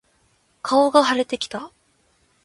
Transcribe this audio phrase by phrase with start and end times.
[0.63, 1.71] 顔が腫れてきた。